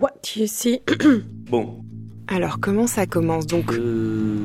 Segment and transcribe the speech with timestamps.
[0.00, 0.80] What you see?
[1.50, 1.84] Bon.
[2.28, 3.72] Alors comment ça commence donc?
[3.74, 4.38] Euh,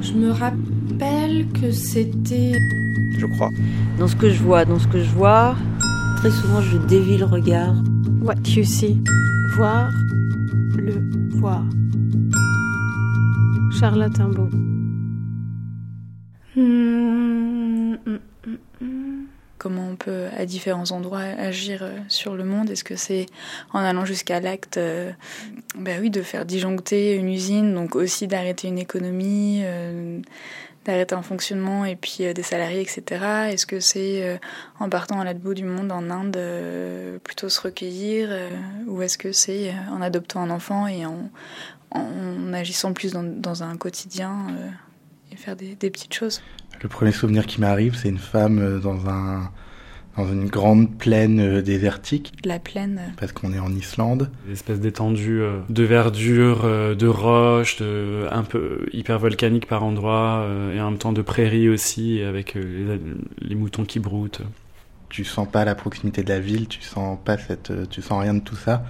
[0.00, 2.52] Je me rappelle que c'était.
[3.18, 3.50] je crois.
[3.98, 5.54] Dans ce que je vois, dans ce que je vois,
[6.16, 7.74] très souvent je dévie le regard.
[8.22, 8.98] What you see?
[9.56, 9.90] Voir
[10.78, 10.94] le
[11.36, 11.62] voir.
[13.78, 14.48] Charlotte Imbeau.
[16.56, 19.05] Hmm, hmm, hmm, hmm.
[19.58, 23.24] Comment on peut, à différents endroits, agir euh, sur le monde Est-ce que c'est
[23.72, 25.12] en allant jusqu'à l'acte euh,
[25.76, 30.20] bah oui, de faire disjoncter une usine, donc aussi d'arrêter une économie, euh,
[30.84, 33.02] d'arrêter un fonctionnement et puis des salariés, etc.
[33.50, 34.38] Est-ce que c'est
[34.78, 36.38] en partant à l'autre bout du monde, en Inde,
[37.24, 38.28] plutôt se recueillir
[38.86, 41.30] Ou est-ce que c'est en adoptant un enfant et en,
[42.52, 44.46] agissant plus dans, un quotidien
[45.32, 46.40] et faire des petites choses?
[46.82, 49.50] Le premier souvenir qui m'arrive, c'est une femme euh, dans un
[50.16, 54.30] dans une grande plaine euh, désertique, La plaine parce qu'on est en Islande.
[54.46, 56.62] Des espèces d'étendues euh, de verdure,
[56.96, 61.68] de roches, de, un peu hyper volcanique par endroits, et en même temps de prairies
[61.68, 62.98] aussi, avec les,
[63.42, 64.40] les moutons qui broutent.
[65.10, 68.32] Tu sens pas la proximité de la ville, tu sens pas cette, tu sens rien
[68.32, 68.84] de tout ça.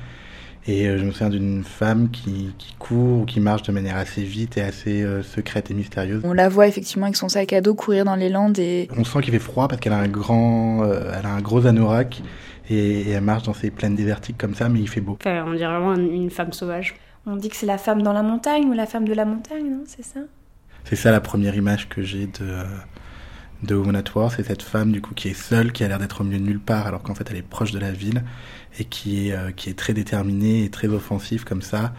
[0.69, 3.97] Et euh, je me souviens d'une femme qui, qui court ou qui marche de manière
[3.97, 6.23] assez vite et assez euh, secrète et mystérieuse.
[6.25, 9.05] On la voit effectivement avec son sac à dos courir dans les landes et On
[9.05, 12.21] sent qu'il fait froid parce qu'elle a un grand, euh, elle a un gros anorak
[12.69, 15.17] et, et elle marche dans ces plaines désertiques comme ça, mais il fait beau.
[15.21, 16.97] Enfin, on dirait vraiment une femme sauvage.
[17.27, 19.71] On dit que c'est la femme dans la montagne ou la femme de la montagne,
[19.71, 19.85] non?
[19.87, 20.21] C'est ça?
[20.85, 22.65] C'est ça la première image que j'ai de, euh,
[23.63, 25.99] de Woman at War, c'est cette femme du coup qui est seule, qui a l'air
[25.99, 28.23] d'être au milieu de nulle part, alors qu'en fait elle est proche de la ville
[28.79, 31.93] et qui est, euh, qui est très déterminée et très offensive comme ça,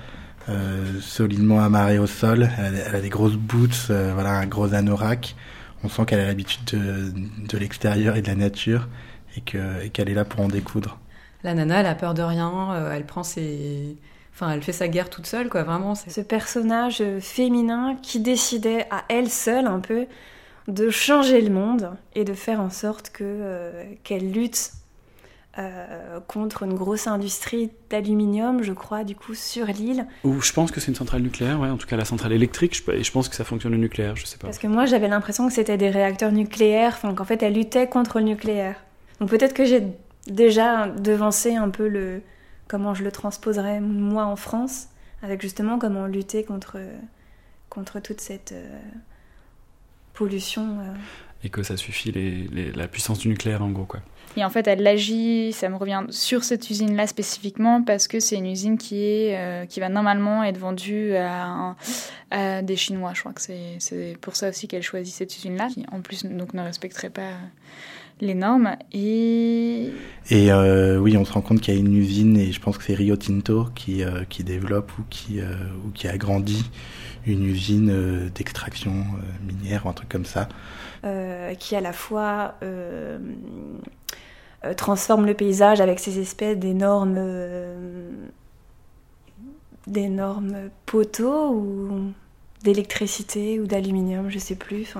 [0.49, 2.49] euh, solidement amarrée au sol.
[2.57, 5.35] Elle a, elle a des grosses boots, euh, voilà, un gros anorak.
[5.83, 7.11] On sent qu'elle a l'habitude de,
[7.47, 8.87] de l'extérieur et de la nature
[9.35, 10.99] et que- et qu'elle est là pour en découdre.
[11.43, 13.95] La nana, elle a peur de rien, euh, elle prend ses...
[14.33, 15.95] Enfin, elle fait sa guerre toute seule, quoi, vraiment.
[15.95, 20.05] c'est- Ce personnage féminin qui décidait à elle seule un peu
[20.67, 24.71] de changer le monde et de faire en sorte que euh, qu'elle lutte
[25.57, 30.05] euh, contre une grosse industrie d'aluminium, je crois, du coup, sur l'île.
[30.23, 32.75] Ou je pense que c'est une centrale nucléaire, ouais, en tout cas la centrale électrique,
[32.75, 34.47] je, et je pense que ça fonctionne au nucléaire, je sais pas.
[34.47, 37.87] Parce que moi, j'avais l'impression que c'était des réacteurs nucléaires, enfin qu'en fait, elle luttait
[37.87, 38.75] contre le nucléaire.
[39.19, 39.81] Donc peut-être que j'ai
[40.27, 42.21] déjà devancé un peu le
[42.67, 44.89] comment je le transposerais moi en France,
[45.23, 46.77] avec justement comment lutter contre
[47.69, 48.79] contre toute cette euh,
[50.17, 50.97] pollution.
[51.43, 53.99] Et que ça suffit les, les- la puissance du nucléaire en gros, quoi.
[54.35, 58.35] Et en fait, elle agit, ça me revient, sur cette usine-là spécifiquement, parce que c'est
[58.35, 61.75] une usine qui, est, euh, qui va normalement être vendue à, un-
[62.31, 63.13] à des Chinois.
[63.15, 66.25] Je crois que c'est c'est pour ça aussi qu'elle choisit cette usine-là, qui en plus
[66.25, 67.31] donc, ne respecterait pas
[68.19, 68.75] les normes.
[68.93, 69.91] Et
[70.29, 72.77] Et euh, oui, on se rend compte qu'il y a une usine, et je pense
[72.77, 75.45] que c'est Rio Tinto qui, euh, qui développe ou qui, euh,
[75.85, 76.65] ou qui agrandit
[77.25, 80.47] une usine euh, d'extraction euh, minière ou un truc comme ça.
[81.07, 83.17] Euh, qui à la fois euh,
[84.65, 87.17] euh, transforme le paysage avec ces espèces d'énormes
[89.85, 92.11] d'énormes poteaux ou
[92.61, 94.95] d'électricité ou d'aluminium, je sais plus.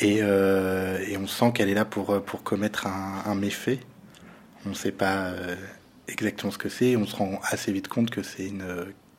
[0.00, 3.80] Et, on sent qu'elle est là pour, pour commettre un, méfait.
[4.66, 5.32] On ne sait pas
[6.06, 8.62] exactement ce que c'est, on se rend assez vite compte que c'est une,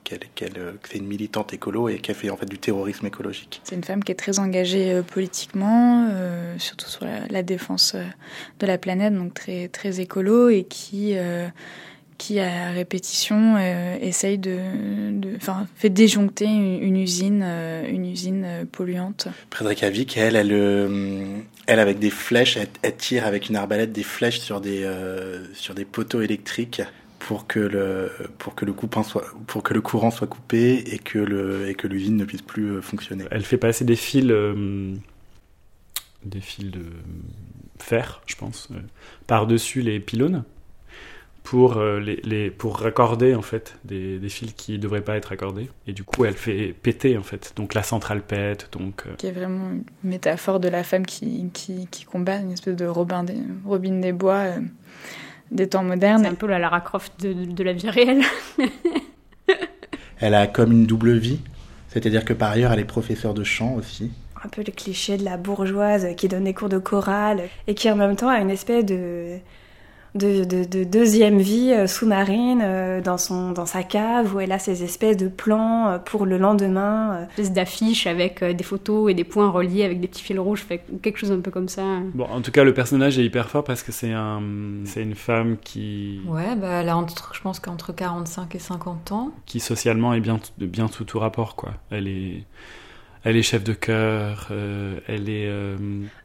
[0.05, 3.05] qu'elle, qu'elle, euh, que c'est une militante écolo et qu'elle fait en fait du terrorisme
[3.05, 3.59] écologique.
[3.65, 7.97] c'est une femme qui est très engagée euh, politiquement, euh, surtout sur la, la défense
[8.59, 11.47] de la planète, donc très, très écolo, et qui, euh,
[12.17, 14.59] qui à répétition euh, essaye de,
[15.35, 19.27] enfin, fait déjoncter une, une usine, euh, une usine euh, polluante.
[19.51, 24.03] Frédéric Vick, elle, elle, elle avec des flèches, elle, elle tire avec une arbalète des
[24.03, 24.89] flèches sur des,
[25.53, 26.81] sur des poteaux électriques
[27.27, 30.99] pour que le, pour que le coupant soit, pour que le courant soit coupé et
[30.99, 33.25] que le, et que l'usine ne puisse plus euh, fonctionner.
[33.31, 34.93] Elle fait passer des fils, euh,
[36.23, 36.83] des fils de
[37.79, 38.75] fer, je pense, euh,
[39.25, 40.43] par-dessus les pylônes
[41.41, 45.17] pour, euh, les, les- pour raccorder en fait des, des fils qui ne devraient pas
[45.17, 45.67] être raccordés.
[45.87, 47.53] Et du coup, elle fait péter en fait.
[47.55, 51.49] Donc la centrale pète, donc euh, qui est vraiment une métaphore de la femme qui,
[51.53, 54.59] qui, qui combat une espèce de Robin des, Robin des Bois euh,
[55.51, 56.23] des temps modernes.
[56.23, 58.21] C'est un peu la Lara Croft de, de la vie réelle.
[60.19, 61.39] Elle a comme une double vie,
[61.89, 64.11] c'est-à-dire que par ailleurs, elle est professeure de chant aussi.
[64.43, 67.89] un peu le cliché de la bourgeoise qui donne des cours de chorale et qui
[67.91, 69.37] en même temps a une espèce de
[70.15, 74.51] de, de, de deuxième vie euh, sous-marine euh, dans, son, dans sa cave où elle
[74.53, 77.15] a ces espèces de plans euh, pour le lendemain.
[77.17, 77.25] euh.
[77.29, 80.61] espèce d'affiche avec euh, des photos et des points reliés avec des petits fils rouges,
[80.61, 81.83] fait quelque chose un peu comme ça.
[82.13, 84.41] Bon, en tout cas, le personnage est hyper fort parce que c'est un,
[84.85, 89.11] c'est une femme qui, Ouais, bah, elle a entre, je pense qu'entre 45 et 50
[89.11, 89.31] ans.
[89.45, 91.71] qui socialement est bien, bien sous tout rapport, quoi.
[91.91, 92.43] Elle est,
[93.25, 95.75] elle est chef de chœur, euh, elle est, euh,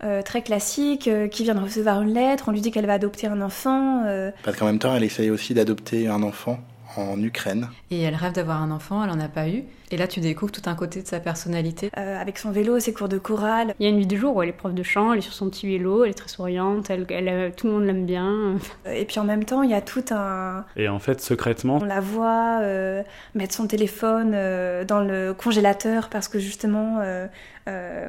[0.04, 2.92] Euh, très classique, euh, qui vient de recevoir une lettre, on lui dit qu'elle va
[2.94, 4.04] adopter un enfant.
[4.06, 6.60] euh, Parce qu'en même temps, elle essaye aussi d'adopter un enfant
[6.96, 7.68] en Ukraine.
[7.90, 9.64] Et elle rêve d'avoir un enfant, elle en a pas eu.
[9.92, 11.90] Et là, tu découvres tout un côté de sa personnalité.
[11.98, 13.74] euh, avec son vélo, ses cours de chorale.
[13.80, 15.22] Il y a une vie de jour où elle est prof de chant, elle est
[15.22, 18.06] sur son petit vélo, elle est très souriante, elle, elle, euh, tout le monde l'aime
[18.06, 18.56] bien.
[18.86, 20.64] Et puis en même temps, il y a tout un...
[20.76, 23.02] et en fait, secrètement, On la voit euh,
[23.34, 27.26] mettre son téléphone euh, dans le congélateur parce que justement, euh,
[27.68, 28.08] euh,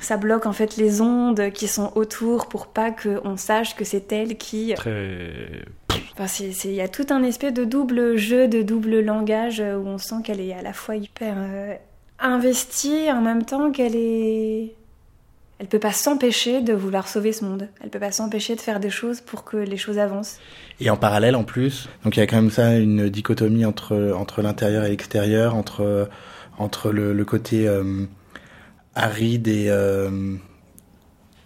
[0.00, 4.10] ça bloque en fait les ondes qui sont autour pour pas qu'on sache que c'est
[4.12, 4.72] elle qui...
[4.74, 5.62] très,
[6.40, 9.96] Il y a tout un espèce de double jeu, de double langage euh, où on
[9.96, 11.74] sent qu'elle est à la fois hyper euh,
[12.18, 14.74] investie en même temps qu'elle est...
[15.58, 17.68] Elle peut pas s'empêcher de vouloir sauver ce monde.
[17.82, 20.38] Elle peut pas s'empêcher de faire des choses pour que les choses avancent.
[20.78, 24.14] Et en parallèle, en plus, donc il y a quand même ça, une dichotomie entre,
[24.16, 26.08] entre l'intérieur et l'extérieur, entre,
[26.56, 28.06] entre le, côté euh,
[28.94, 29.70] aride et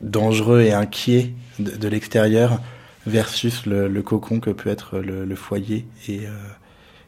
[0.00, 2.60] dangereux et inquiet de l'extérieur
[3.06, 6.30] versus le, le cocon que peut être le, le foyer et, euh,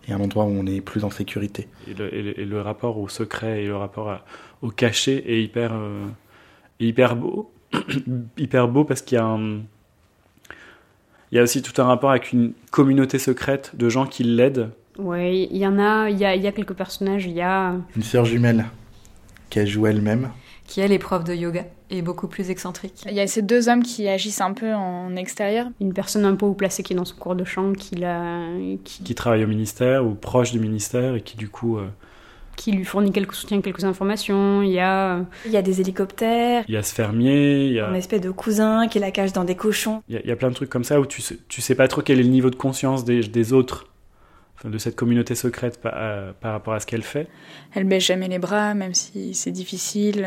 [0.08, 1.68] et un endroit où on est plus en sécurité.
[1.88, 4.24] et le, et le- et le rapport au secret et le rapport à-
[4.62, 6.06] au cachet est hyper, euh,
[6.80, 7.50] hyper beau,
[8.38, 9.60] hyper beau parce qu'il y a un,
[11.32, 14.70] il y a aussi tout un rapport avec une communauté secrète de gens qui l'aident.
[14.98, 17.40] Ouais, il y en a, il y a, il y a quelques personnages, il y
[17.42, 17.74] a...
[17.96, 18.64] Une sœur jumelle
[19.50, 20.30] qu'elle joue elle-même.
[20.66, 23.04] Qui, elle, est prof de yoga et beaucoup plus excentrique.
[23.06, 25.68] Il y a ces deux hommes qui agissent un peu en extérieur.
[25.80, 28.40] Une personne un peu haut placée qui est dans son cours de chant, qui, l'a,
[28.84, 31.86] qui, qui travaillent au ministère ou proches du ministère et qui du coup euh,
[32.56, 34.62] qui lui fournit quelques soutiens, quelques informations.
[34.62, 35.24] Il y a...
[35.44, 38.22] Il y a des hélicoptères, il y a ce fermier, il y a, un espèce
[38.22, 40.02] de cousin qui la cache dans des cochons.
[40.08, 41.60] il y a, il y a plein de trucs comme ça où tu sais, tu
[41.60, 43.86] sais pas trop quel est le niveau de conscience des, des autres,
[44.56, 47.28] enfin, de cette communauté secrète par, euh, par rapport à ce qu'elle fait.
[47.74, 50.26] Elle baisse jamais les bras, même si c'est difficile.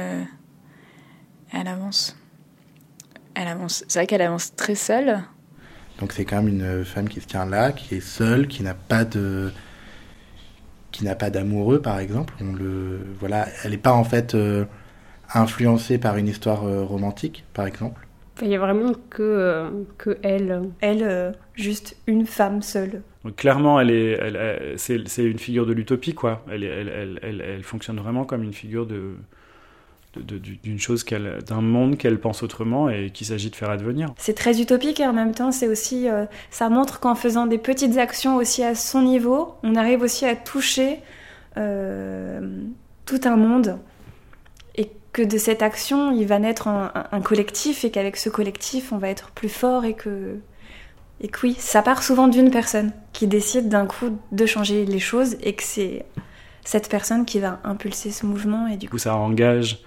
[1.52, 2.18] Elle avance.
[3.36, 3.84] Elle avance.
[3.88, 5.20] C'est vrai qu'elle avance très seule.
[6.00, 8.74] Donc c'est quand même une femme qui se tient là, qui est seule, qui n'a
[8.74, 9.52] pas de
[10.92, 12.34] qui n'a pas d'amoureux par exemple.
[12.42, 14.66] On le voilà, elle n'est pas en fait euh,
[15.34, 18.06] influencée par une histoire euh, romantique par exemple.
[18.42, 20.62] Il y a vraiment que, euh, que elle.
[20.80, 23.02] Elle, euh, juste une femme seule.
[23.26, 26.46] Donc clairement, elle est, elle, elle- c'est, c'est une figure de l'utopie, quoi.
[26.50, 29.16] Elle, elle, elle, elle, elle fonctionne vraiment comme une figure de-
[30.16, 34.14] d'une chose qu'elle, d'un monde qu'elle pense autrement et qu'il s'agit de faire advenir.
[34.18, 37.58] C'est très utopique et en même temps, c'est aussi, euh, ça montre qu'en faisant des
[37.60, 41.00] petites actions aussi à son niveau, on arrive aussi à toucher
[41.58, 42.42] euh,
[43.06, 43.78] tout un monde
[44.76, 48.92] et que de cette action, il va naître un, un- collectif et qu'avec ce collectif,
[48.92, 50.38] on va être plus fort et que
[51.22, 55.00] et que oui, ça part souvent d'une personne qui décide d'un coup de changer les
[55.00, 56.06] choses et que c'est
[56.64, 59.80] cette personne qui va impulser ce mouvement et du coup, ça engage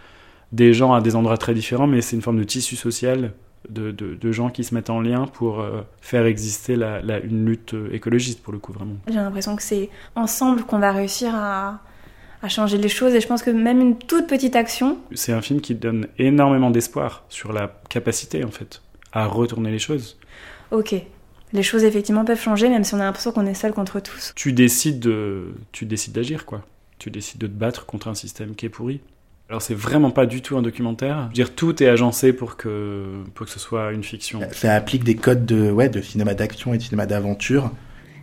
[0.52, 3.32] des gens à des endroits très différents, mais c'est une forme de tissu social
[3.68, 7.20] de, de, de gens qui se mettent en lien pour euh, faire exister la, la-
[7.20, 8.96] une lutte euh, écologiste, pour le coup, vraiment.
[9.06, 11.80] J'ai l'impression que c'est ensemble qu'on va réussir à,
[12.42, 15.40] à changer les choses et je pense que même une toute petite action, C'est un
[15.42, 18.82] film qui donne énormément d'espoir sur la capacité, en fait,
[19.12, 20.18] à retourner les choses.
[20.72, 20.94] ok,
[21.52, 24.32] les choses effectivement peuvent changer même si on a l'impression qu'on est seul contre tous.
[24.34, 26.62] tu décides de tu décides d'agir quoi
[26.98, 29.00] tu décides de te battre contre un système qui est pourri
[29.52, 32.56] alors c'est vraiment pas du tout un documentaire je veux dire tout est agencé pour
[32.56, 33.04] que
[33.34, 36.72] pour que ce soit une fiction Ça applique des codes de ouais de cinéma d'action
[36.72, 37.70] et de cinéma d'aventure.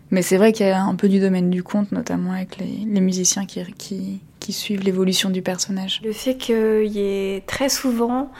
[0.10, 2.84] Mais c'est vrai qu'il y a un peu du domaine du conte, notamment avec les,
[2.84, 6.02] les musiciens qui, qui, qui suivent l'évolution du personnage.
[6.04, 8.32] Le fait qu'il y ait très souvent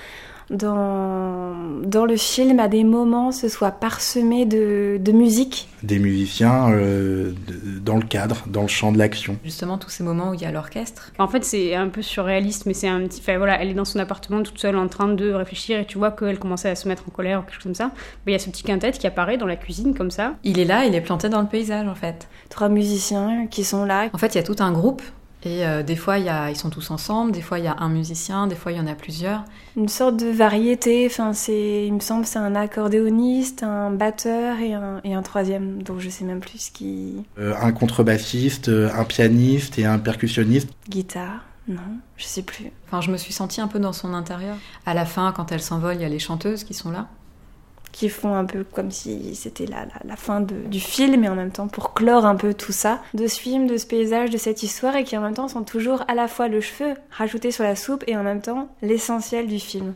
[0.50, 1.54] dans,
[1.84, 5.68] dans le film, à des moments, ce soit parsemé de, de musique.
[5.84, 9.38] Des musiciens euh, de- dans le cadre, dans le champ de l'action.
[9.44, 11.12] Justement, tous ces moments où il y a l'orchestre.
[11.20, 13.20] En fait, c'est un peu surréaliste, mais c'est un petit.
[13.22, 15.98] Enfin voilà, elle est dans son appartement toute seule en train de réfléchir et tu
[15.98, 17.92] vois qu'elle commençait à se mettre en colère ou quelque chose comme ça.
[18.26, 20.34] Mais il y a ce petit quintet qui apparaît dans la cuisine comme ça.
[20.44, 22.28] Il est là, il est planté dans le paysage en fait.
[22.50, 24.10] Trois musiciens qui sont là.
[24.14, 25.02] En fait, il y a tout un groupe.
[25.44, 27.68] Et euh, des fois, il y a, ils sont tous ensemble, des fois, il y
[27.68, 29.46] a un musicien, des fois, il y en a plusieurs.
[29.78, 31.06] Une sorte de variété.
[31.06, 35.82] Enfin, c'est, il me semble, c'est un accordéoniste, un batteur et un, et un troisième.
[35.82, 37.24] Donc je sais même plus ce qui.
[37.38, 40.70] Euh, un contrebassiste, euh, un pianiste et un percussionniste.
[40.90, 41.46] Guitare.
[41.70, 41.82] Non,
[42.18, 42.72] je sais plus.
[42.88, 44.58] Enfin, je me suis sentie un peu dans son intérieur.
[44.88, 47.08] À la fin, quand elle s'envole, il y a les chanteuses qui sont là.
[48.00, 51.52] Qui font un peu comme si c'était la, la, fin du film et en même
[51.52, 54.64] temps pour clore un peu tout ça, de ce film, de ce paysage, de cette
[54.64, 57.66] histoire et qui en même temps sont toujours à la fois le cheveu rajouté sur
[57.66, 59.96] la soupe et en même temps l'essentiel du film.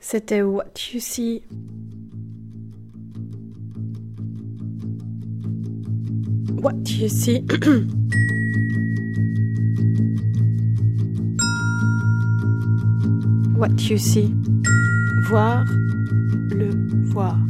[0.00, 1.44] C'était What You See.
[6.60, 7.44] What You See.
[13.56, 14.34] What You See.
[15.28, 15.64] Voir
[17.08, 17.47] voir.